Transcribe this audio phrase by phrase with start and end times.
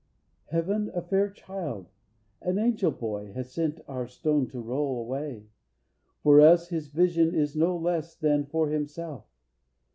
[0.47, 1.85] "Heaven, a fair child,
[2.41, 5.51] An angel boy, has sent our stone to roll Away!
[6.23, 9.25] For us his vision is no less Than for himself.